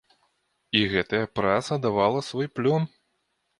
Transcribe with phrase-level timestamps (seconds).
[0.79, 2.91] І гэтая праца давала свой плён.